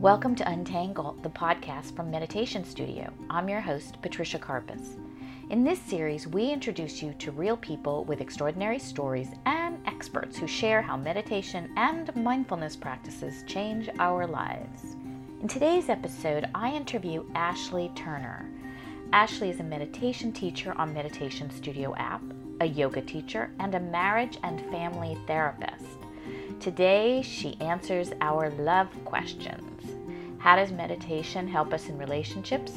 [0.00, 3.12] Welcome to Untangle, the podcast from Meditation Studio.
[3.30, 4.96] I'm your host, Patricia Karpas.
[5.50, 10.46] In this series, we introduce you to real people with extraordinary stories and experts who
[10.46, 14.94] share how meditation and mindfulness practices change our lives.
[15.42, 18.48] In today's episode, I interview Ashley Turner.
[19.12, 22.22] Ashley is a meditation teacher on Meditation Studio app,
[22.60, 25.86] a yoga teacher, and a marriage and family therapist.
[26.60, 29.67] Today, she answers our love questions.
[30.48, 32.72] How does meditation help us in relationships?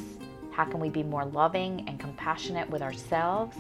[0.52, 3.56] How can we be more loving and compassionate with ourselves?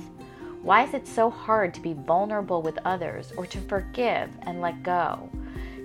[0.61, 4.83] Why is it so hard to be vulnerable with others or to forgive and let
[4.83, 5.29] go?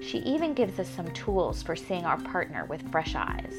[0.03, 3.55] She even gives us some tools for seeing our partner with fresh eyes.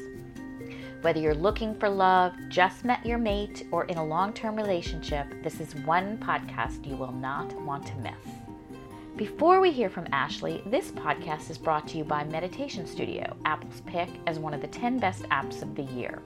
[1.00, 5.28] Whether you're looking for love, just met your mate, or in a long term relationship,
[5.42, 8.47] this is one podcast you will not want to miss.
[9.18, 13.82] Before we hear from Ashley, this podcast is brought to you by Meditation Studio, Apple's
[13.84, 16.22] pick as one of the 10 best apps of the year.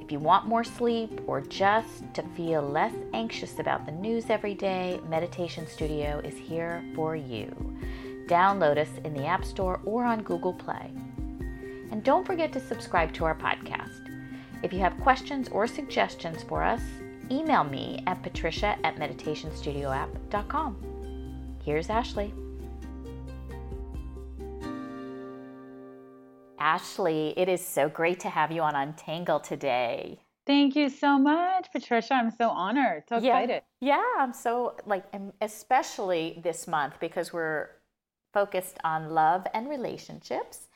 [0.00, 4.54] If you want more sleep or just to feel less anxious about the news every
[4.54, 7.54] day, Meditation Studio is here for you.
[8.26, 10.90] Download us in the App Store or on Google Play.
[11.92, 14.10] And don't forget to subscribe to our podcast.
[14.64, 16.82] If you have questions or suggestions for us,
[17.30, 20.97] email me at patricia at meditationstudioapp.com.
[21.68, 22.32] Here's Ashley.
[26.58, 30.18] Ashley, it is so great to have you on Untangle today.
[30.46, 32.14] Thank you so much, Patricia.
[32.14, 33.62] I'm so honored, so yeah, excited.
[33.82, 35.04] Yeah, I'm so like,
[35.42, 37.68] especially this month because we're
[38.32, 40.68] focused on love and relationships.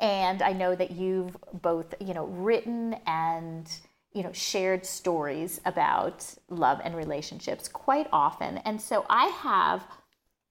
[0.00, 3.70] And I know that you've both, you know, written and,
[4.14, 8.56] you know, shared stories about love and relationships quite often.
[8.64, 9.84] And so I have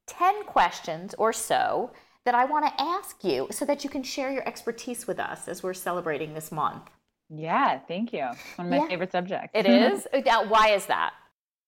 [0.08, 1.92] 10 questions or so
[2.26, 5.48] that I want to ask you so that you can share your expertise with us
[5.48, 6.84] as we're celebrating this month.
[7.30, 8.26] Yeah, thank you.
[8.56, 8.88] One of my yeah.
[8.88, 9.52] favorite subjects.
[9.54, 10.08] It is?
[10.14, 11.14] Oh, now, why is that?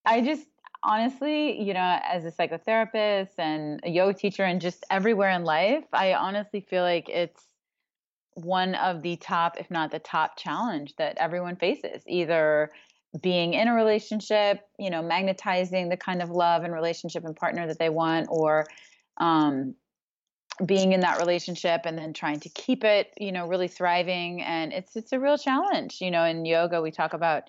[0.06, 0.48] I just
[0.84, 5.86] honestly, you know, as a psychotherapist and a yoga teacher and just everywhere in life,
[5.94, 7.44] I honestly feel like it's
[8.36, 12.72] one of the top, if not the top challenge that everyone faces, either
[13.22, 17.66] being in a relationship, you know, magnetizing the kind of love and relationship and partner
[17.68, 18.68] that they want, or
[19.18, 19.76] um,
[20.66, 24.42] being in that relationship and then trying to keep it, you know, really thriving.
[24.44, 26.02] And it's it's a real challenge.
[26.02, 27.44] You know, in yoga we talk about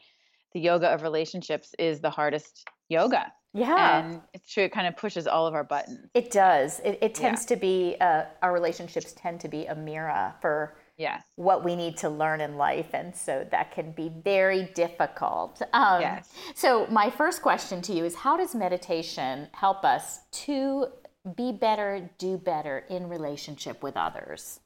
[0.52, 3.32] the yoga of relationships is the hardest yoga.
[3.52, 4.04] Yeah.
[4.04, 4.64] And it's true.
[4.64, 6.08] It kind of pushes all of our buttons.
[6.14, 6.80] It does.
[6.80, 7.54] It, it tends yeah.
[7.54, 11.22] to be, uh, our relationships tend to be a mirror for yeah.
[11.36, 12.88] what we need to learn in life.
[12.92, 15.62] And so that can be very difficult.
[15.72, 16.30] Um, yes.
[16.54, 20.88] So, my first question to you is How does meditation help us to
[21.36, 24.60] be better, do better in relationship with others?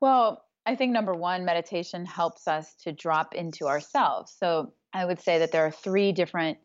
[0.00, 4.34] Well, I think number one, meditation helps us to drop into ourselves.
[4.38, 6.58] So, I would say that there are three different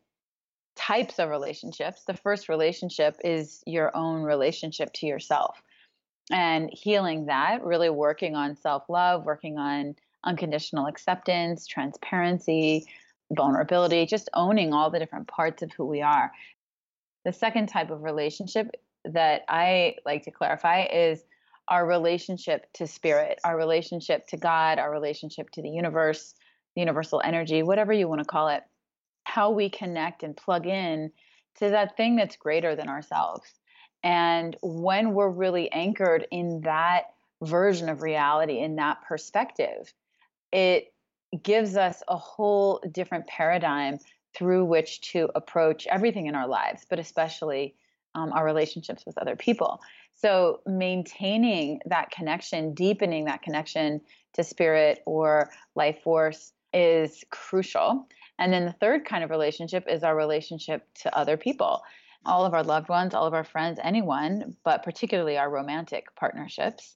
[0.75, 2.03] types of relationships.
[2.05, 5.61] The first relationship is your own relationship to yourself
[6.31, 12.85] and healing that, really working on self love, working on unconditional acceptance, transparency,
[13.31, 16.31] vulnerability, just owning all the different parts of who we are.
[17.25, 18.71] The second type of relationship
[19.05, 21.23] that I like to clarify is
[21.67, 26.35] our relationship to spirit, our relationship to God, our relationship to the universe,
[26.75, 28.63] the universal energy, whatever you want to call it,
[29.23, 31.11] how we connect and plug in
[31.55, 33.47] to that thing that's greater than ourselves.
[34.03, 39.93] And when we're really anchored in that version of reality, in that perspective,
[40.51, 40.93] it
[41.41, 43.97] gives us a whole different paradigm
[44.35, 47.75] through which to approach everything in our lives, but especially
[48.15, 49.79] um, our relationships with other people.
[50.11, 54.01] So, maintaining that connection, deepening that connection
[54.33, 58.07] to spirit or life force is crucial.
[58.37, 61.83] And then the third kind of relationship is our relationship to other people
[62.25, 66.95] all of our loved ones, all of our friends, anyone, but particularly our romantic partnerships.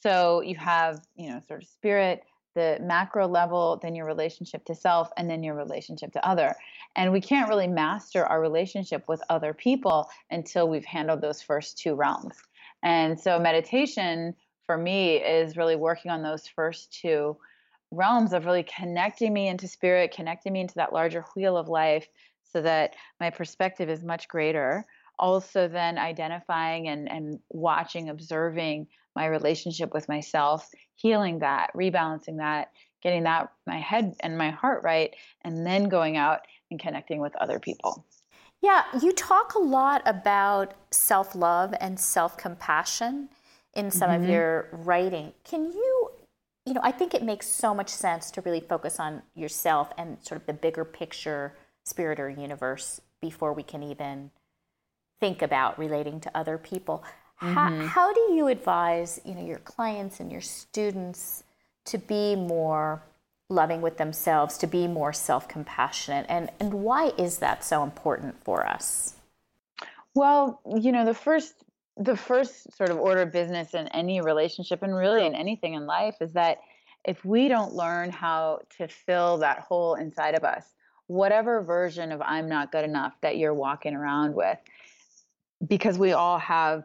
[0.00, 2.22] So you have, you know, sort of spirit,
[2.54, 6.54] the macro level, then your relationship to self, and then your relationship to other.
[6.96, 11.78] And we can't really master our relationship with other people until we've handled those first
[11.78, 12.36] two realms.
[12.82, 14.34] And so meditation
[14.66, 17.36] for me is really working on those first two
[17.90, 22.06] realms of really connecting me into spirit, connecting me into that larger wheel of life
[22.54, 24.86] so that my perspective is much greater.
[25.18, 28.86] Also, then identifying and, and watching, observing
[29.16, 32.70] my relationship with myself, healing that, rebalancing that,
[33.02, 36.40] getting that my head and my heart right, and then going out
[36.70, 38.04] and connecting with other people.
[38.62, 43.28] Yeah, you talk a lot about self love and self compassion
[43.74, 44.24] in some mm-hmm.
[44.24, 45.32] of your writing.
[45.44, 46.10] Can you
[46.66, 50.16] you know, I think it makes so much sense to really focus on yourself and
[50.22, 51.52] sort of the bigger picture
[51.84, 54.30] spirit or universe before we can even
[55.20, 57.04] think about relating to other people.
[57.40, 57.54] Mm-hmm.
[57.54, 61.44] How, how do you advise, you know, your clients and your students
[61.86, 63.02] to be more
[63.50, 68.66] loving with themselves, to be more self-compassionate, and and why is that so important for
[68.66, 69.14] us?
[70.14, 71.54] Well, you know, the first
[71.96, 75.86] the first sort of order of business in any relationship and really in anything in
[75.86, 76.58] life is that
[77.04, 80.64] if we don't learn how to fill that hole inside of us,
[81.06, 84.58] whatever version of I'm not good enough that you're walking around with,
[85.66, 86.84] because we all have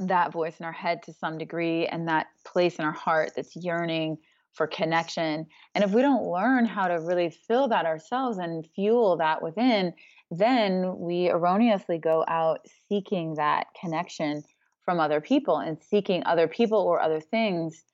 [0.00, 3.56] that voice in our head to some degree and that place in our heart that's
[3.56, 4.18] yearning
[4.52, 5.46] for connection.
[5.74, 9.92] And if we don't learn how to really fill that ourselves and fuel that within,
[10.30, 14.42] then we erroneously go out seeking that connection
[14.84, 17.84] from other people and seeking other people or other things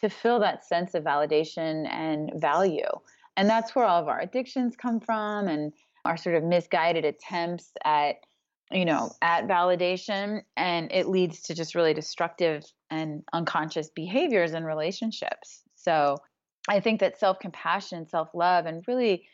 [0.00, 2.88] to fill that sense of validation and value.
[3.36, 5.72] And that's where all of our addictions come from and
[6.04, 8.16] our sort of misguided attempts at
[8.70, 14.64] you know at validation and it leads to just really destructive and unconscious behaviors and
[14.64, 16.16] relationships so
[16.70, 19.26] i think that self-compassion self-love and really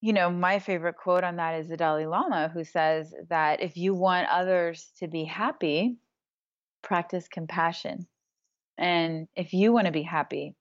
[0.00, 3.76] you know, my favorite quote on that is the Dalai Lama, who says that if
[3.76, 5.96] you want others to be happy,
[6.82, 8.06] practice compassion.
[8.76, 10.54] And if you want to be happy,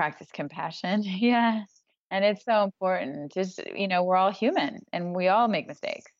[0.00, 1.02] practice compassion.
[1.04, 1.68] Yes.
[2.10, 3.32] And it's so important.
[3.34, 6.10] Just, you know, we're all human and we all make mistakes.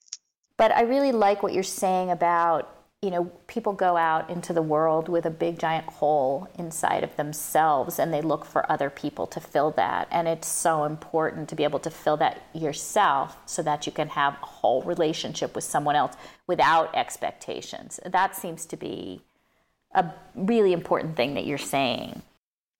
[0.58, 4.60] But I really like what you're saying about you know, people go out into the
[4.60, 9.26] world with a big giant hole inside of themselves and they look for other people
[9.28, 10.06] to fill that.
[10.10, 14.08] And it's so important to be able to fill that yourself so that you can
[14.08, 16.14] have a whole relationship with someone else
[16.46, 17.98] without expectations.
[18.04, 19.22] That seems to be
[19.94, 20.04] a
[20.34, 22.20] really important thing that you're saying.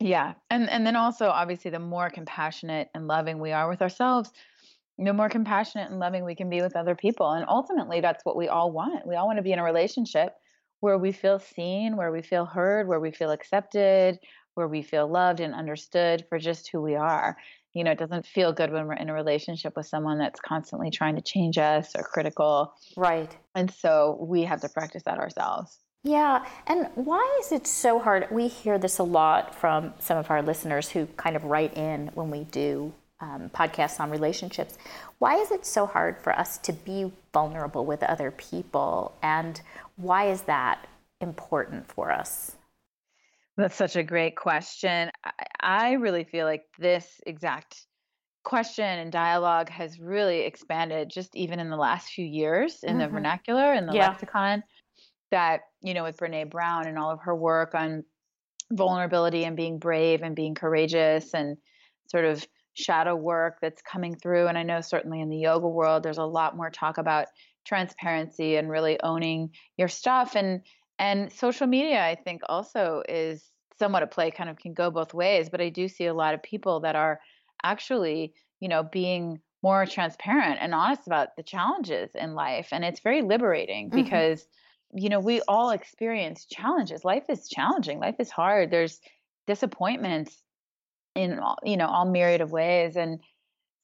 [0.01, 0.35] Yeah.
[0.49, 4.33] And and then also obviously the more compassionate and loving we are with ourselves,
[4.99, 7.31] the more compassionate and loving we can be with other people.
[7.31, 9.07] And ultimately, that's what we all want.
[9.07, 10.35] We all want to be in a relationship
[10.81, 14.19] where we feel seen, where we feel heard, where we feel accepted,
[14.55, 17.37] where we feel loved and understood for just who we are.
[17.75, 20.91] You know, it doesn't feel good when we're in a relationship with someone that's constantly
[20.91, 22.75] trying to change us or critical.
[22.97, 23.35] Right.
[23.55, 25.79] And so we have to practice that ourselves.
[26.03, 26.47] Yeah.
[26.67, 28.27] And why is it so hard?
[28.31, 32.11] We hear this a lot from some of our listeners who kind of write in
[32.15, 34.79] when we do um, podcasts on relationships.
[35.19, 39.15] Why is it so hard for us to be vulnerable with other people?
[39.23, 39.61] And
[39.97, 40.87] why is that
[41.21, 42.57] important for us?
[43.59, 45.11] That's such a great question.
[45.61, 47.85] I really feel like this exact
[48.43, 53.01] question and dialogue has really expanded just even in the last few years in mm-hmm.
[53.01, 54.09] the vernacular and the yeah.
[54.09, 54.63] lexicon
[55.31, 58.05] that you know with Brené Brown and all of her work on
[58.73, 61.57] vulnerability and being brave and being courageous and
[62.07, 64.47] sort of shadow work that's coming through.
[64.47, 67.27] And I know certainly in the yoga world, there's a lot more talk about
[67.67, 70.37] transparency and really owning your stuff.
[70.37, 70.63] And
[70.99, 73.43] and social media, I think, also is
[73.79, 75.49] somewhat a play, kind of can go both ways.
[75.49, 77.21] But I do see a lot of people that are
[77.63, 82.69] actually, you know, being more transparent and honest about the challenges in life.
[82.73, 84.03] And it's very liberating mm-hmm.
[84.03, 84.47] because,
[84.95, 87.05] you know, we all experience challenges.
[87.05, 88.71] Life is challenging, life is hard.
[88.71, 89.01] There's
[89.47, 90.43] disappointments
[91.15, 93.19] in you know all myriad of ways and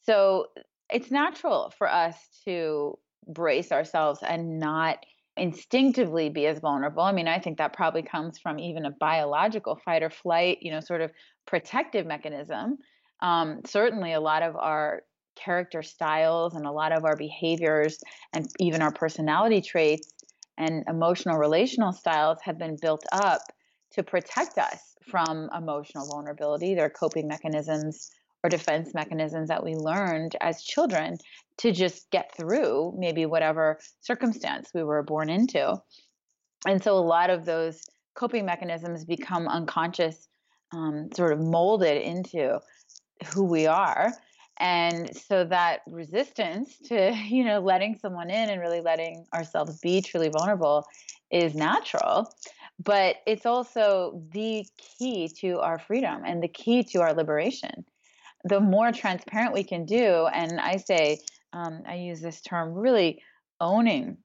[0.02, 0.46] so
[0.88, 2.96] it's natural for us to
[3.26, 4.98] brace ourselves and not
[5.36, 9.74] instinctively be as vulnerable i mean i think that probably comes from even a biological
[9.84, 11.10] fight or flight you know sort of
[11.46, 12.78] protective mechanism
[13.22, 15.02] um, certainly a lot of our
[15.36, 17.98] character styles and a lot of our behaviors
[18.32, 20.12] and even our personality traits
[20.58, 23.42] and emotional relational styles have been built up
[23.92, 26.74] to protect us from emotional vulnerability.
[26.74, 28.10] They're coping mechanisms
[28.42, 31.18] or defense mechanisms that we learned as children
[31.58, 35.76] to just get through maybe whatever circumstance we were born into.
[36.66, 37.82] And so a lot of those
[38.14, 40.28] coping mechanisms become unconscious,
[40.72, 42.58] um, sort of molded into
[43.32, 44.12] who we are.
[44.58, 50.00] And so that resistance to, you know, letting someone in and really letting ourselves be
[50.00, 50.86] truly vulnerable
[51.30, 52.32] is natural
[52.78, 57.84] but it's also the key to our freedom and the key to our liberation.
[58.44, 61.20] The more transparent we can do, and I say,
[61.52, 63.22] um, I use this term really
[63.60, 64.18] owning,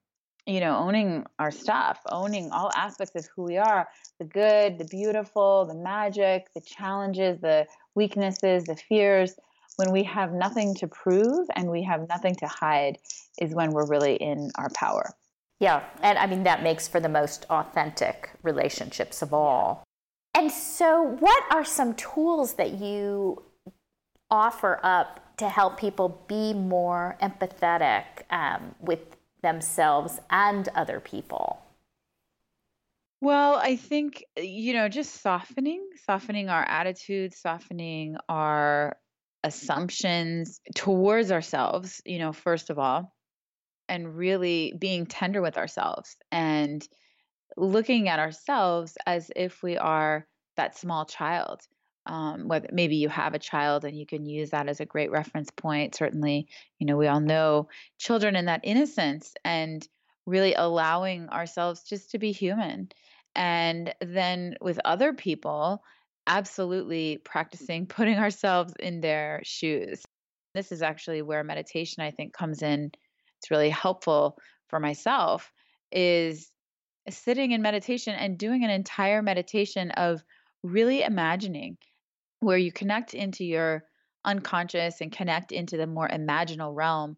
[0.46, 4.84] you know, owning our stuff, owning all aspects of who we are the good, the
[4.84, 9.34] beautiful, the magic, the challenges, the weaknesses, the fears.
[9.82, 12.98] When we have nothing to prove and we have nothing to hide,
[13.40, 15.12] is when we're really in our power.
[15.58, 19.82] Yeah, and I mean that makes for the most authentic relationships of all.
[20.36, 23.42] And so, what are some tools that you
[24.30, 29.00] offer up to help people be more empathetic um, with
[29.42, 31.60] themselves and other people?
[33.20, 38.96] Well, I think, you know, just softening, softening our attitudes, softening our
[39.44, 43.14] assumptions towards ourselves, you know, first of all,
[43.88, 46.86] and really being tender with ourselves and
[47.56, 51.60] looking at ourselves as if we are that small child.
[52.04, 55.12] Um, whether maybe you have a child and you can use that as a great
[55.12, 55.94] reference point.
[55.94, 56.48] Certainly,
[56.80, 57.68] you know, we all know
[57.98, 59.86] children in that innocence and
[60.26, 62.88] really allowing ourselves just to be human.
[63.36, 65.84] And then with other people,
[66.26, 70.02] absolutely practicing putting ourselves in their shoes.
[70.54, 72.90] This is actually where meditation, I think, comes in.
[73.38, 74.38] It's really helpful
[74.68, 75.52] for myself
[75.90, 76.50] is
[77.10, 80.22] sitting in meditation and doing an entire meditation of
[80.62, 81.76] really imagining
[82.40, 83.84] where you connect into your
[84.24, 87.16] unconscious and connect into the more imaginal realm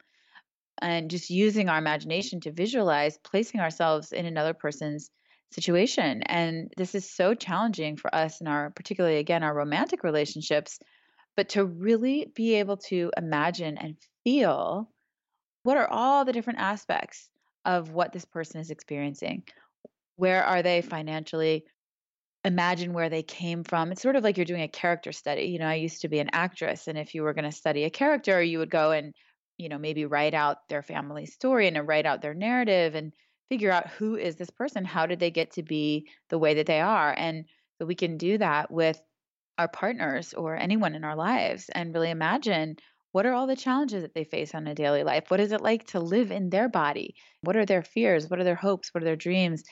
[0.81, 5.11] and just using our imagination to visualize placing ourselves in another person's
[5.55, 10.79] situation and this is so challenging for us in our particularly again our romantic relationships
[11.37, 14.91] but to really be able to imagine and feel
[15.63, 17.31] what are all the different aspects
[17.65, 19.43] of what this person is experiencing
[20.17, 21.65] where are they financially?
[22.45, 23.91] Imagine where they came from.
[23.91, 25.45] It's sort of like you're doing a character study.
[25.45, 27.85] You know, I used to be an actress, and if you were going to study
[27.85, 29.15] a character, you would go and,
[29.57, 33.13] you know, maybe write out their family story and write out their narrative and
[33.49, 34.85] figure out who is this person?
[34.85, 37.15] How did they get to be the way that they are?
[37.17, 37.45] And
[37.79, 39.01] so we can do that with
[39.59, 42.77] our partners or anyone in our lives and really imagine
[43.13, 45.31] what are all the challenges that they face on a daily life?
[45.31, 47.15] What is it like to live in their body?
[47.43, 48.29] What are their fears?
[48.29, 48.93] What are their hopes?
[48.93, 49.63] What are their dreams?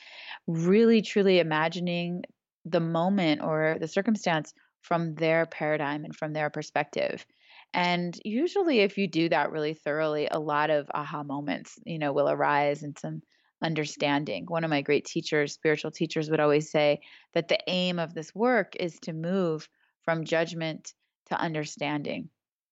[0.47, 2.23] Really, truly imagining
[2.63, 7.25] the moment or the circumstance from their paradigm and from their perspective.
[7.73, 12.13] And usually, if you do that really thoroughly, a lot of aha moments, you know,
[12.13, 13.23] will arise and some
[13.63, 14.45] understanding.
[14.47, 17.01] One of my great teachers, spiritual teachers, would always say
[17.33, 19.67] that the aim of this work is to move
[20.03, 20.93] from judgment
[21.27, 22.29] to understanding.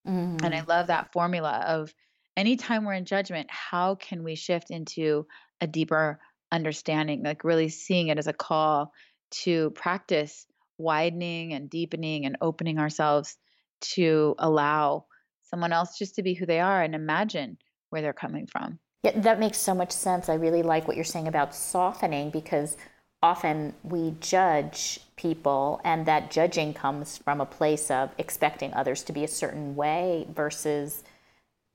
[0.08, 0.44] Mm.
[0.44, 0.68] And I mm.
[0.68, 1.94] love that formula of
[2.36, 5.26] anytime we're in judgment, how can we shift into
[5.62, 6.20] a deeper
[6.52, 8.92] understanding, like really seeing it as a call
[9.32, 10.46] to practice
[10.78, 13.38] widening and deepening and opening ourselves
[13.82, 15.06] to allow
[15.44, 17.58] someone else just to be who they are and imagine
[17.90, 18.80] where they're coming from.
[19.03, 20.29] Yeah, that makes so much sense.
[20.29, 22.77] I really like what you're saying about softening because
[23.24, 29.13] often we judge people, and that judging comes from a place of expecting others to
[29.13, 31.03] be a certain way versus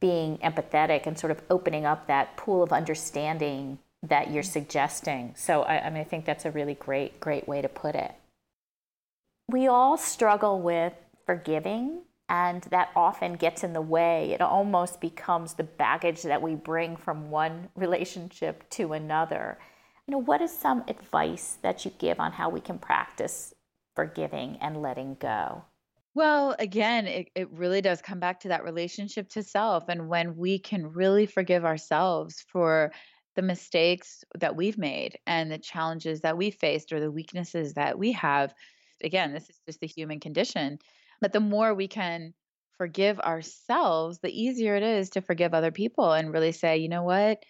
[0.01, 5.33] being empathetic and sort of opening up that pool of understanding that you're suggesting.
[5.37, 8.13] So, I, I mean, I think that's a really great, great way to put it.
[9.49, 10.93] We all struggle with
[11.25, 14.33] forgiving, and that often gets in the way.
[14.33, 19.59] It almost becomes the baggage that we bring from one relationship to another
[20.07, 23.53] you know, what is some advice that you give on how we can practice
[23.95, 25.65] forgiving and letting go?
[26.15, 29.89] Well, again, it, it really does come back to that relationship to self.
[29.89, 32.93] And when we can really forgive ourselves for
[33.35, 37.99] the mistakes that we've made and the challenges that we faced or the weaknesses that
[37.99, 38.55] we have,
[39.03, 40.79] again, this is just the human condition.
[41.21, 42.35] But the more we can
[42.77, 47.03] forgive ourselves, the easier it is to forgive other people and really say, you know
[47.03, 47.43] what?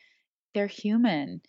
[0.55, 1.41] They're human.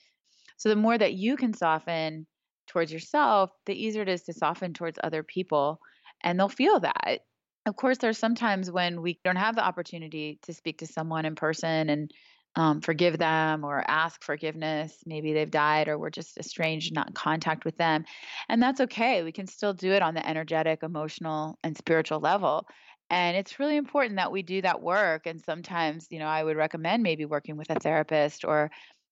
[0.58, 2.26] So the more that you can soften
[2.68, 5.80] towards yourself, the easier it is to soften towards other people
[6.24, 7.20] and they'll feel that.
[7.66, 11.36] Of course, there's sometimes when we don't have the opportunity to speak to someone in
[11.36, 12.12] person and
[12.58, 14.98] um, forgive them or ask forgiveness.
[15.06, 18.04] Maybe they've died or we're just estranged, not in contact with them.
[18.50, 19.22] And that's okay.
[19.22, 22.68] We can still do it on the energetic, emotional, and spiritual level.
[23.12, 25.28] And it's really important that we do that work.
[25.28, 28.72] And sometimes, you know, I would recommend maybe working with a therapist or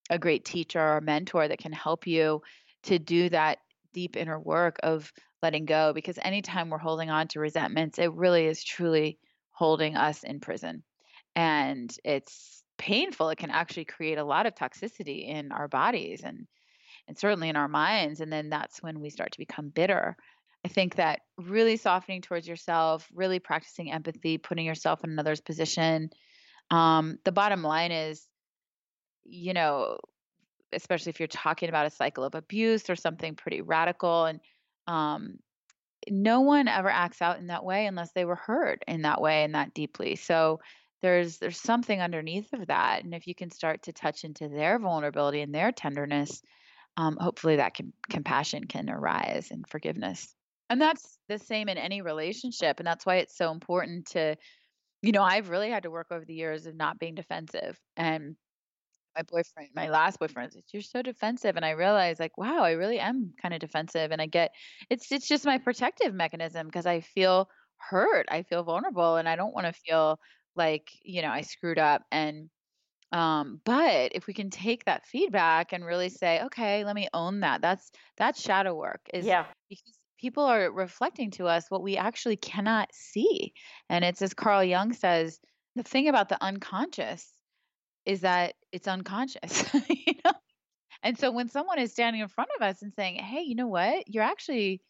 [0.09, 2.41] a great teacher or mentor that can help you
[2.83, 3.59] to do that
[3.93, 8.45] deep inner work of letting go because anytime we're holding on to resentments it really
[8.45, 9.17] is truly
[9.51, 10.83] holding us in prison
[11.35, 16.47] and it's painful it can actually create a lot of toxicity in our bodies and
[17.07, 20.15] and certainly in our minds and then that's when we start to become bitter.
[20.63, 26.09] I think that really softening towards yourself really practicing empathy putting yourself in another's position
[26.71, 28.27] um, the bottom line is
[29.25, 29.97] you know,
[30.71, 34.39] especially if you're talking about a cycle of abuse or something pretty radical and
[34.87, 35.39] um,
[36.09, 39.43] no one ever acts out in that way unless they were hurt in that way
[39.43, 40.15] and that deeply.
[40.15, 40.59] So
[41.05, 44.79] there's there's something underneath of that and if you can start to touch into their
[44.79, 46.41] vulnerability and their tenderness
[46.97, 50.35] um, hopefully that can, compassion can arise and forgiveness
[50.69, 52.79] And that's the same in any relationship.
[52.79, 54.35] And that's why it's so important to,
[55.01, 57.79] you know, I've really had to work over the years of not being defensive.
[57.97, 58.37] And
[59.15, 62.71] my boyfriend, my last boyfriend, said, "You're so defensive," and I realized, like, wow, I
[62.73, 64.53] really am kind of defensive, and I get
[64.89, 69.35] it's it's just my protective mechanism because I feel hurt, I feel vulnerable, and I
[69.37, 70.19] don't want to feel
[70.55, 72.03] like you know I screwed up.
[72.11, 72.49] And
[73.11, 77.41] um, but if we can take that feedback and really say, okay, let me own
[77.41, 77.61] that.
[77.61, 79.01] That's that's shadow work.
[79.13, 79.45] Is yeah.
[79.69, 83.53] because people are reflecting to us what we actually cannot see,
[83.89, 85.39] and it's as Carl Jung says,
[85.75, 87.27] the thing about the unconscious
[88.05, 90.31] is that it's unconscious, you know?
[91.03, 93.67] And so when someone is standing in front of us and saying, "Hey, you know
[93.67, 94.07] what?
[94.07, 94.81] You're actually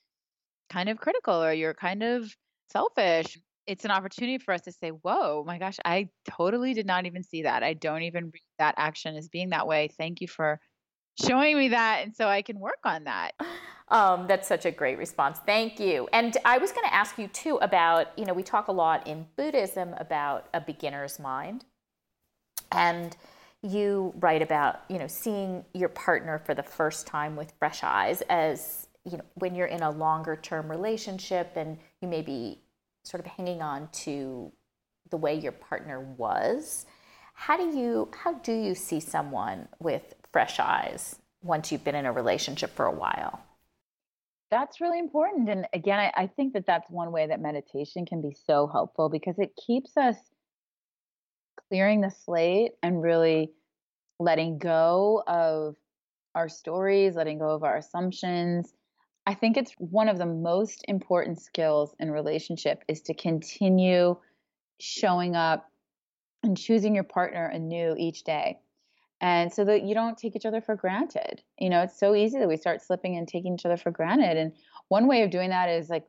[0.70, 2.34] kind of critical or you're kind of
[2.72, 7.06] selfish." It's an opportunity for us to say, "Whoa, my gosh, I totally did not
[7.06, 7.64] even see that.
[7.64, 9.90] I don't even read that action as being that way.
[9.98, 10.60] Thank you for
[11.22, 13.32] showing me that and so I can work on that."
[13.88, 15.40] Um, that's such a great response.
[15.46, 16.08] Thank you.
[16.12, 19.08] And I was going to ask you too about, you know, we talk a lot
[19.08, 21.66] in Buddhism about a beginner's mind
[22.72, 23.16] and
[23.62, 28.22] you write about you know seeing your partner for the first time with fresh eyes
[28.30, 32.60] as you know when you're in a longer term relationship and you may be
[33.06, 34.52] sort of hanging on to
[35.10, 36.86] the way your partner was
[37.34, 42.06] how do you how do you see someone with fresh eyes once you've been in
[42.06, 43.40] a relationship for a while
[44.52, 48.22] that's really important and again I, I think that that's one way that meditation can
[48.22, 50.16] be so helpful because it keeps us
[51.70, 53.52] clearing the slate and really
[54.20, 55.76] letting go of
[56.34, 58.74] our stories, letting go of our assumptions.
[59.25, 64.17] I think it's one of the most important skills in relationship is to continue
[64.79, 65.70] showing up
[66.44, 68.60] and choosing your partner anew each day.
[69.22, 71.41] And so that you don't take each other for granted.
[71.58, 74.38] You know, it's so easy that we start slipping and taking each other for granted.
[74.38, 74.53] And
[74.89, 76.05] one way of doing that is like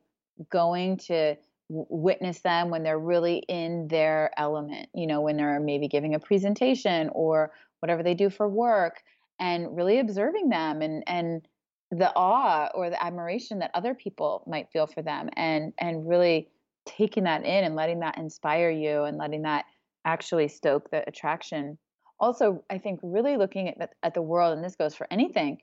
[0.49, 1.35] going to
[1.69, 6.19] witness them when they're really in their element, you know, when they're maybe giving a
[6.19, 9.01] presentation or whatever they do for work
[9.39, 11.47] and really observing them and and
[11.91, 16.49] the awe or the admiration that other people might feel for them and and really
[16.85, 19.65] taking that in and letting that inspire you and letting that
[20.05, 21.77] actually stoke the attraction.
[22.19, 25.59] Also i think really looking at, the, at the world and this goes for anything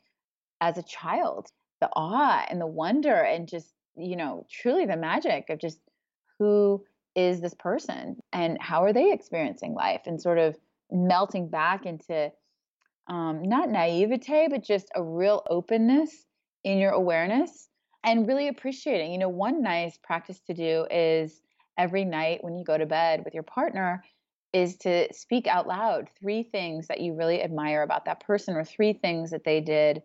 [0.61, 1.49] as a child
[1.81, 5.79] the awe and the wonder and just you know truly the magic of just
[6.39, 6.83] who
[7.15, 10.57] is this person and how are they experiencing life and sort of
[10.91, 12.31] melting back into
[13.07, 16.25] um, not naivete, but just a real openness
[16.65, 17.69] in your awareness
[18.03, 19.13] and really appreciating.
[19.13, 21.41] You know, one nice practice to do is
[21.79, 24.03] every night when you go to bed with your partner
[24.53, 28.65] is to speak out loud three things that you really admire about that person or
[28.65, 30.03] three things that they did,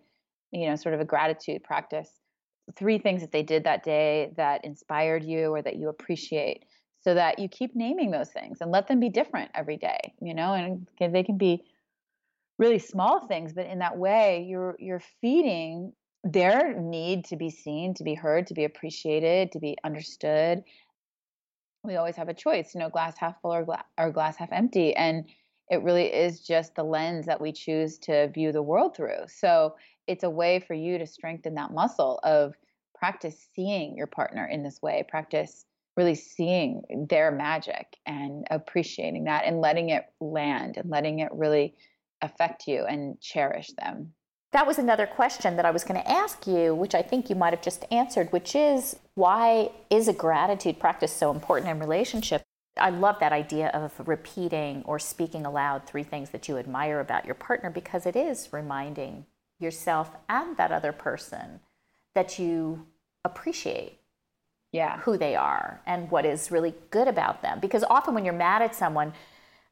[0.51, 2.09] you know, sort of a gratitude practice
[2.75, 6.65] three things that they did that day that inspired you or that you appreciate
[7.01, 10.33] so that you keep naming those things and let them be different every day you
[10.33, 11.63] know and they can be
[12.59, 15.91] really small things but in that way you're you're feeding
[16.23, 20.61] their need to be seen to be heard to be appreciated to be understood.
[21.85, 24.51] We always have a choice you know glass half full or, gla- or glass half
[24.51, 25.25] empty and
[25.69, 29.27] it really is just the lens that we choose to view the world through.
[29.27, 29.75] So
[30.07, 32.55] it's a way for you to strengthen that muscle of
[32.95, 39.45] practice seeing your partner in this way, practice really seeing their magic and appreciating that
[39.45, 41.75] and letting it land and letting it really
[42.21, 44.13] affect you and cherish them.
[44.51, 47.35] That was another question that I was going to ask you, which I think you
[47.35, 52.43] might have just answered, which is why is a gratitude practice so important in relationship?
[52.77, 57.25] I love that idea of repeating or speaking aloud three things that you admire about
[57.25, 59.25] your partner because it is reminding
[59.59, 61.59] yourself and that other person
[62.15, 62.87] that you
[63.25, 63.99] appreciate
[64.71, 68.33] yeah who they are and what is really good about them because often when you're
[68.33, 69.13] mad at someone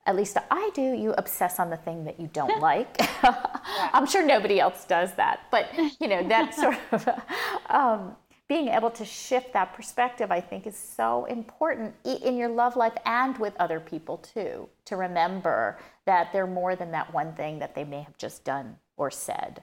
[0.07, 2.97] at least I do, you obsess on the thing that you don't like.
[3.93, 7.07] I'm sure nobody else does that, but you know that sort of
[7.69, 8.15] um,
[8.47, 12.93] being able to shift that perspective, I think, is so important in your love life
[13.05, 14.69] and with other people too.
[14.85, 18.77] To remember that they're more than that one thing that they may have just done
[18.95, 19.61] or said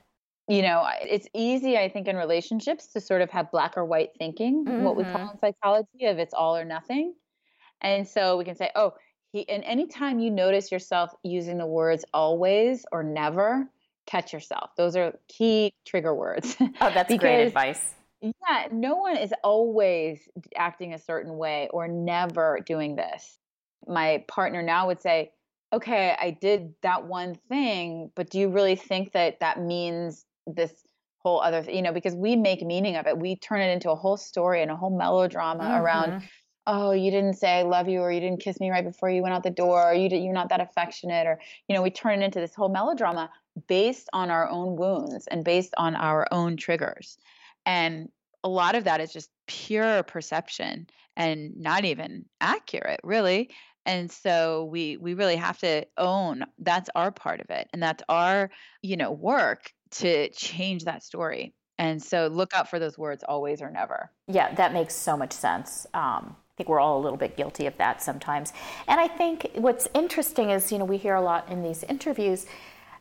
[0.49, 4.11] you know, it's easy, I think, in relationships to sort of have black or white
[4.19, 4.83] thinking, mm-hmm.
[4.83, 5.31] what we call mm-hmm.
[5.31, 7.15] in psychology of it's all or nothing.
[7.81, 8.95] And so we can say, oh,
[9.35, 13.69] he, and anytime you notice yourself using the words always or never,
[14.07, 14.71] catch yourself.
[14.77, 16.57] Those are key trigger words.
[16.61, 17.95] Oh, that's because, great advice.
[18.23, 20.21] Yeah, no one is always
[20.57, 23.39] acting a certain way or never doing this.
[23.89, 25.33] My partner now would say,
[25.73, 30.73] okay, I did that one thing, but do you really think that that means this
[31.25, 33.95] whole other you know because we make meaning of it we turn it into a
[33.95, 35.83] whole story and a whole melodrama mm-hmm.
[35.83, 36.23] around
[36.67, 39.23] oh you didn't say i love you or you didn't kiss me right before you
[39.23, 41.91] went out the door or you did, you're not that affectionate or you know we
[41.91, 43.31] turn it into this whole melodrama
[43.67, 47.19] based on our own wounds and based on our own triggers.
[47.67, 48.11] And
[48.43, 53.51] a lot of that is just pure perception and not even accurate really.
[53.87, 58.03] And so we we really have to own that's our part of it and that's
[58.09, 58.51] our
[58.83, 61.55] you know work to change that story.
[61.79, 64.11] And so look out for those words always or never.
[64.27, 65.87] Yeah that makes so much sense.
[65.95, 68.53] Um, I think we're all a little bit guilty of that sometimes.
[68.87, 72.47] And I think what's interesting is, you know, we hear a lot in these interviews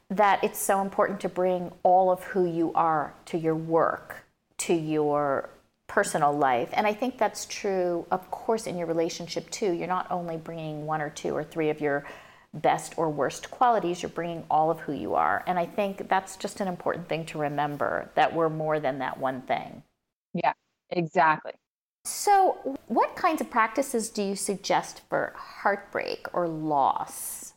[0.10, 4.26] that it's so important to bring all of who you are to your work,
[4.58, 5.52] to your
[5.86, 6.70] personal life.
[6.74, 9.72] And I think that's true, of course, in your relationship too.
[9.72, 12.06] You're not only bringing one or two or three of your
[12.56, 15.44] best or worst qualities, you're bringing all of who you are.
[15.46, 19.20] And I think that's just an important thing to remember that we're more than that
[19.20, 19.84] one thing.
[20.34, 20.54] Yeah,
[20.90, 21.54] exactly.
[22.06, 27.54] So, what kinds of practices do you suggest for heartbreak or loss?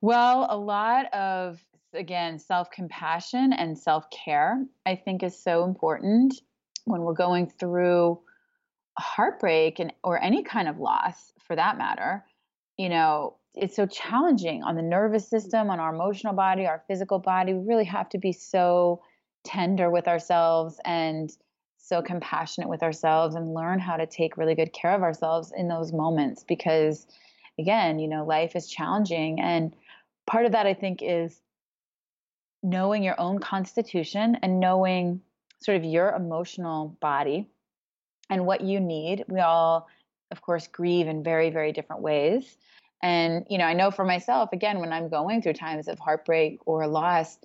[0.00, 1.62] Well, a lot of,
[1.92, 6.34] again, self compassion and self care, I think, is so important
[6.84, 8.20] when we're going through
[8.98, 12.24] heartbreak and or any kind of loss for that matter
[12.76, 17.18] you know it's so challenging on the nervous system on our emotional body our physical
[17.18, 19.00] body we really have to be so
[19.44, 21.30] tender with ourselves and
[21.92, 25.68] so compassionate with ourselves and learn how to take really good care of ourselves in
[25.68, 27.06] those moments because
[27.58, 29.74] again you know life is challenging and
[30.26, 31.42] part of that i think is
[32.62, 35.20] knowing your own constitution and knowing
[35.60, 37.48] sort of your emotional body
[38.30, 39.24] and what you need.
[39.28, 39.88] We all,
[40.30, 42.56] of course, grieve in very, very different ways.
[43.02, 46.60] And, you know, I know for myself, again, when I'm going through times of heartbreak
[46.66, 47.38] or loss,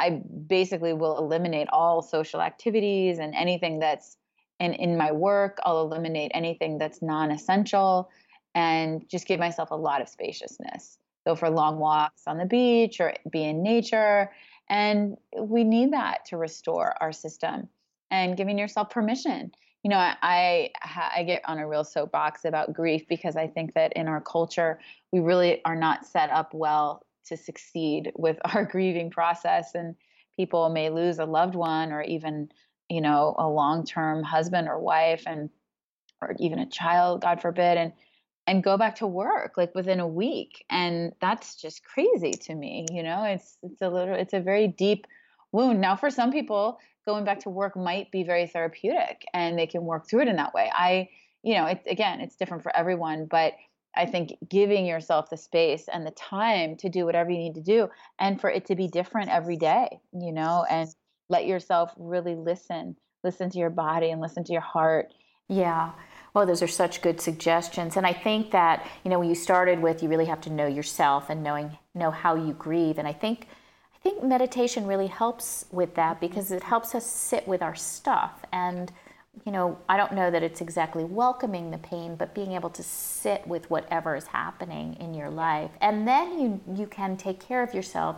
[0.00, 4.16] I basically will eliminate all social activities and anything that's
[4.58, 8.10] and in my work, I'll eliminate anything that's non-essential
[8.54, 10.98] and just give myself a lot of spaciousness.
[11.26, 14.30] Go for long walks on the beach or be in nature
[14.68, 17.68] and we need that to restore our system
[18.10, 19.52] and giving yourself permission.
[19.82, 23.74] You know, I, I, I get on a real soapbox about grief because I think
[23.74, 24.78] that in our culture,
[25.10, 29.74] we really are not set up well to succeed with our grieving process.
[29.74, 29.96] And
[30.36, 32.50] people may lose a loved one or even,
[32.88, 35.50] you know, a long term husband or wife and
[36.22, 37.78] or even a child, God forbid.
[37.78, 37.92] And
[38.46, 42.86] and go back to work like within a week and that's just crazy to me
[42.90, 45.06] you know it's it's a little it's a very deep
[45.52, 49.66] wound now for some people going back to work might be very therapeutic and they
[49.66, 51.08] can work through it in that way i
[51.42, 53.52] you know it's again it's different for everyone but
[53.96, 57.62] i think giving yourself the space and the time to do whatever you need to
[57.62, 60.88] do and for it to be different every day you know and
[61.28, 65.12] let yourself really listen listen to your body and listen to your heart
[65.48, 65.92] yeah
[66.32, 67.96] well, those are such good suggestions.
[67.96, 70.66] And I think that, you know, when you started with you really have to know
[70.66, 72.98] yourself and knowing know how you grieve.
[72.98, 73.48] And I think
[73.94, 76.26] I think meditation really helps with that mm-hmm.
[76.26, 78.44] because it helps us sit with our stuff.
[78.52, 78.92] And,
[79.44, 82.82] you know, I don't know that it's exactly welcoming the pain, but being able to
[82.82, 85.70] sit with whatever is happening in your life.
[85.80, 88.16] And then you you can take care of yourself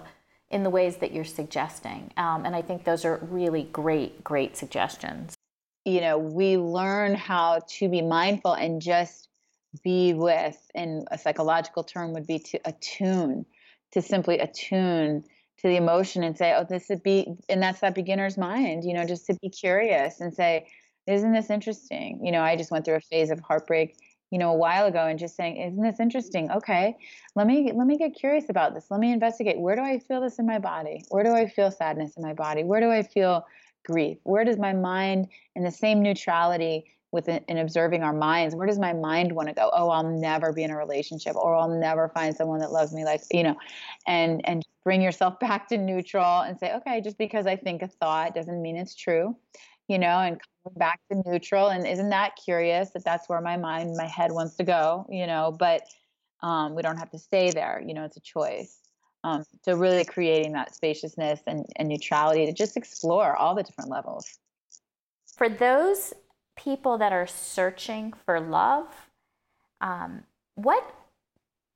[0.50, 2.12] in the ways that you're suggesting.
[2.16, 5.34] Um, and I think those are really great, great suggestions
[5.84, 9.28] you know, we learn how to be mindful and just
[9.82, 13.44] be with, and a psychological term would be to attune,
[13.92, 15.24] to simply attune
[15.58, 18.94] to the emotion and say, oh, this would be, and that's that beginner's mind, you
[18.94, 20.66] know, just to be curious and say,
[21.06, 22.24] isn't this interesting?
[22.24, 23.96] You know, I just went through a phase of heartbreak,
[24.30, 26.50] you know, a while ago and just saying, isn't this interesting?
[26.50, 26.96] Okay,
[27.34, 28.86] let me let me get curious about this.
[28.90, 29.58] Let me investigate.
[29.58, 31.04] Where do I feel this in my body?
[31.08, 32.64] Where do I feel sadness in my body?
[32.64, 33.46] Where do I feel
[33.84, 34.18] grief?
[34.22, 38.78] Where does my mind, in the same neutrality with in observing our minds, where does
[38.78, 39.70] my mind want to go?
[39.72, 43.04] Oh, I'll never be in a relationship, or I'll never find someone that loves me
[43.04, 43.56] like you know,
[44.06, 47.88] and and bring yourself back to neutral and say, okay, just because I think a
[47.88, 49.36] thought doesn't mean it's true,
[49.88, 51.68] you know, and come back to neutral.
[51.68, 55.26] And isn't that curious that that's where my mind, my head wants to go, you
[55.26, 55.54] know?
[55.58, 55.82] But
[56.42, 57.82] um, we don't have to stay there.
[57.84, 58.78] You know, it's a choice.
[59.24, 63.90] Um, so really creating that spaciousness and, and neutrality to just explore all the different
[63.90, 64.38] levels.
[65.36, 66.12] For those
[66.56, 68.88] people that are searching for love,
[69.80, 70.24] um,
[70.56, 70.94] what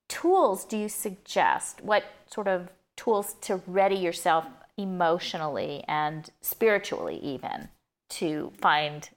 [0.09, 1.83] tools do you suggest?
[1.83, 7.69] What sort of tools to ready yourself emotionally and spiritually, even
[8.11, 9.09] to find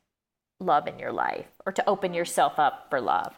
[0.59, 3.33] love in your life or to open yourself up for love?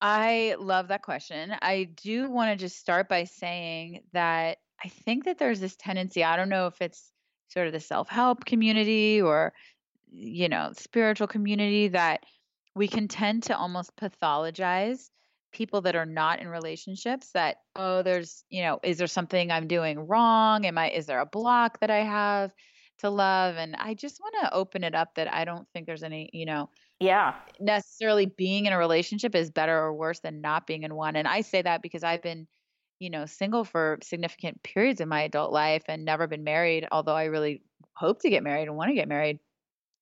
[0.00, 1.54] I love that question.
[1.60, 6.24] I do want to just start by saying that I think that there's this tendency,
[6.24, 7.12] I don't know if it's
[7.48, 9.52] sort of the self-help community or
[10.12, 12.24] you know, spiritual community that
[12.74, 15.08] we can tend to almost pathologize
[15.52, 19.66] people that are not in relationships that oh there's you know is there something i'm
[19.66, 22.52] doing wrong am i is there a block that i have
[23.00, 26.02] to love and i just want to open it up that i don't think there's
[26.02, 30.66] any you know yeah necessarily being in a relationship is better or worse than not
[30.66, 32.46] being in one and i say that because i've been
[32.98, 37.16] you know single for significant periods in my adult life and never been married although
[37.16, 37.62] i really
[37.94, 39.38] hope to get married and want to get married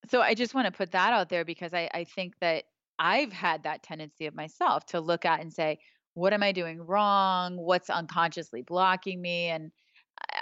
[0.08, 2.64] so I just want to put that out there because I, I think that
[2.98, 5.78] I've had that tendency of myself to look at and say,
[6.14, 7.56] what am I doing wrong?
[7.56, 9.46] What's unconsciously blocking me?
[9.46, 9.70] And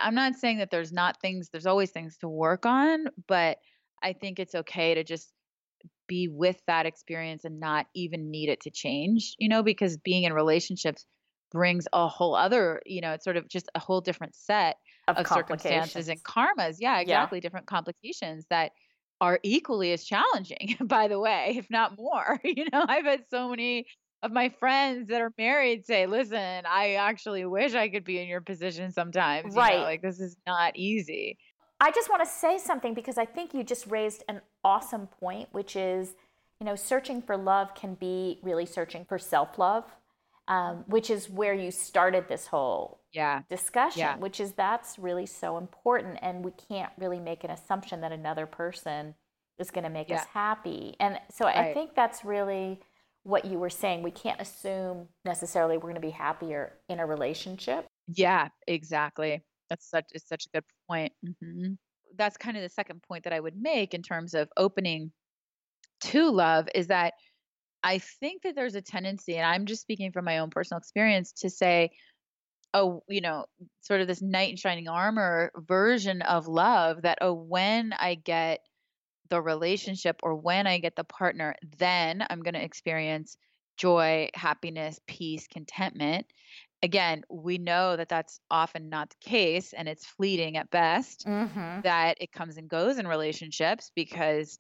[0.01, 3.59] I'm not saying that there's not things, there's always things to work on, but
[4.03, 5.33] I think it's okay to just
[6.09, 10.25] be with that experience and not even need it to change, you know, because being
[10.25, 11.05] in relationships
[11.51, 14.77] brings a whole other, you know, it's sort of just a whole different set
[15.09, 16.77] of, of circumstances and karmas.
[16.79, 17.39] Yeah, exactly.
[17.39, 17.41] Yeah.
[17.41, 18.73] Different complications that
[19.21, 22.39] are equally as challenging, by the way, if not more.
[22.45, 23.87] You know, I've had so many
[24.27, 26.37] of my friends that are married say, listen,
[26.67, 29.55] I actually wish I could be in your position sometimes.
[29.55, 29.75] Right.
[29.75, 31.39] You know, like, this is not easy.
[31.81, 35.49] I just want to say something because I think you just raised an awesome point,
[35.53, 36.15] which is,
[36.61, 39.85] you know, searching for love can be really searching for self love,
[40.49, 43.43] um, which is where you started this whole yeah.
[43.49, 44.17] discussion, yeah.
[44.17, 46.19] which is that's really so important.
[46.23, 49.15] And we can't really make an assumption that another person
[49.59, 50.17] is going to make yeah.
[50.17, 50.97] us happy.
[50.99, 51.57] And so right.
[51.57, 52.81] I think that's really
[53.27, 54.03] what you were saying.
[54.03, 57.85] We can't assume necessarily we're going to be happier in a relationship.
[58.07, 59.43] Yeah, exactly.
[59.69, 61.13] That's such it's such a good point.
[61.27, 61.73] Mm-hmm.
[62.17, 65.11] That's kind of the second point that I would make in terms of opening
[66.03, 67.15] to love is that
[67.83, 71.33] I think that there's a tendency, and I'm just speaking from my own personal experience,
[71.39, 71.91] to say,
[72.75, 73.47] oh, you know,
[73.81, 78.61] sort of this knight in shining armor version of love that, oh, when I get
[79.29, 83.37] the relationship or when I get the partner, then I'm going to experience
[83.77, 86.27] joy, happiness, peace, contentment.
[86.83, 91.81] Again, we know that that's often not the case and it's fleeting at best, mm-hmm.
[91.83, 94.59] that it comes and goes in relationships because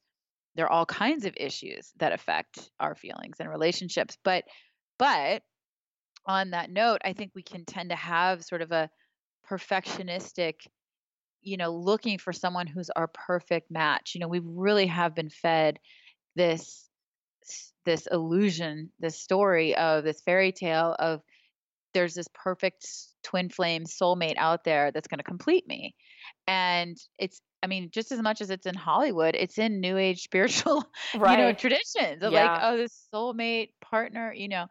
[0.54, 4.16] there are all kinds of issues that affect our feelings and relationships.
[4.24, 4.44] But,
[4.98, 5.42] but
[6.26, 8.88] on that note, I think we can tend to have sort of a
[9.48, 10.54] perfectionistic,
[11.46, 14.12] you know, looking for someone who's our perfect match.
[14.14, 15.78] You know, we really have been fed
[16.34, 16.88] this
[17.84, 21.22] this illusion, this story of this fairy tale of
[21.94, 22.84] there's this perfect
[23.22, 25.94] twin flame soulmate out there that's going to complete me.
[26.48, 30.22] And it's I mean, just as much as it's in Hollywood, it's in new age
[30.24, 30.84] spiritual,
[31.16, 31.38] right.
[31.38, 32.52] you know, traditions of yeah.
[32.52, 34.66] like, oh, this soulmate partner, you know.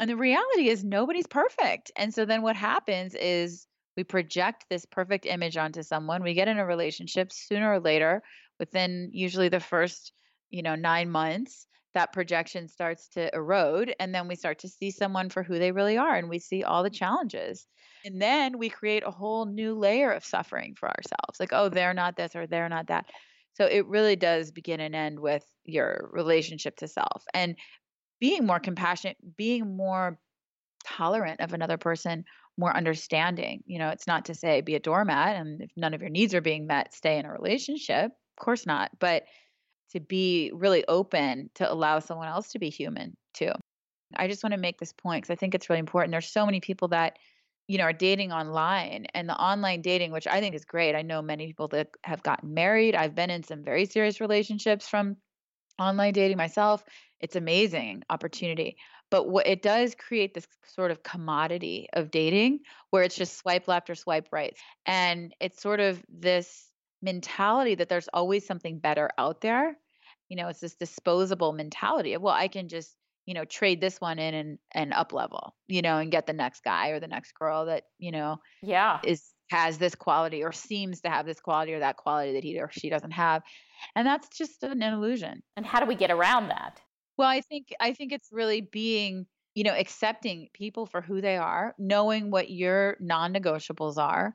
[0.00, 1.92] And the reality is nobody's perfect.
[1.96, 3.66] And so then what happens is
[4.00, 6.22] we project this perfect image onto someone.
[6.22, 8.22] We get in a relationship sooner or later,
[8.58, 10.12] within usually the first,
[10.48, 14.90] you know, 9 months, that projection starts to erode and then we start to see
[14.90, 17.66] someone for who they really are and we see all the challenges.
[18.06, 21.38] And then we create a whole new layer of suffering for ourselves.
[21.38, 23.04] Like, oh, they're not this or they're not that.
[23.52, 27.24] So it really does begin and end with your relationship to self.
[27.34, 27.54] And
[28.18, 30.18] being more compassionate, being more
[30.86, 32.24] tolerant of another person,
[32.60, 33.62] more understanding.
[33.66, 36.34] You know, it's not to say be a doormat and if none of your needs
[36.34, 38.06] are being met, stay in a relationship.
[38.06, 38.90] Of course not.
[39.00, 39.24] But
[39.92, 43.52] to be really open to allow someone else to be human too.
[44.14, 46.12] I just want to make this point because I think it's really important.
[46.12, 47.18] There's so many people that,
[47.66, 50.94] you know, are dating online and the online dating, which I think is great.
[50.94, 52.94] I know many people that have gotten married.
[52.94, 55.16] I've been in some very serious relationships from
[55.78, 56.84] online dating myself
[57.20, 58.76] it's amazing opportunity
[59.10, 63.68] but what it does create this sort of commodity of dating where it's just swipe
[63.68, 66.68] left or swipe right and it's sort of this
[67.02, 69.76] mentality that there's always something better out there
[70.28, 72.96] you know it's this disposable mentality of well i can just
[73.26, 76.32] you know trade this one in and and up level you know and get the
[76.32, 78.98] next guy or the next girl that you know yeah.
[79.04, 82.58] is has this quality or seems to have this quality or that quality that he
[82.60, 83.42] or she doesn't have.
[83.96, 85.42] And that's just an illusion.
[85.56, 86.80] And how do we get around that
[87.20, 91.36] well, I think I think it's really being, you know, accepting people for who they
[91.36, 94.34] are, knowing what your non-negotiables are,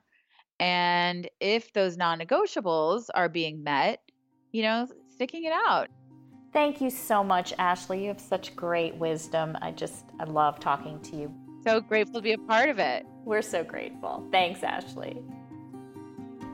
[0.60, 3.98] and if those non-negotiables are being met,
[4.52, 5.88] you know, sticking it out.
[6.52, 8.02] Thank you so much, Ashley.
[8.02, 9.58] You have such great wisdom.
[9.60, 11.34] I just I love talking to you.
[11.64, 13.04] So grateful to be a part of it.
[13.24, 14.24] We're so grateful.
[14.30, 15.20] Thanks, Ashley.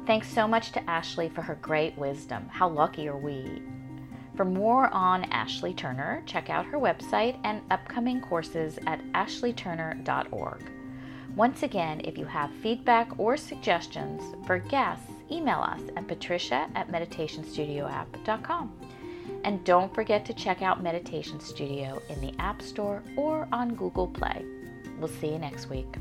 [0.07, 2.49] Thanks so much to Ashley for her great wisdom.
[2.49, 3.61] How lucky are we?
[4.35, 10.63] For more on Ashley Turner, check out her website and upcoming courses at ashleyturner.org.
[11.37, 16.91] Once again, if you have feedback or suggestions for guests, email us at patricia at
[16.91, 18.73] meditationstudioapp.com.
[19.45, 24.09] And don't forget to check out Meditation Studio in the App Store or on Google
[24.09, 24.45] Play.
[24.99, 25.97] We'll see you next week.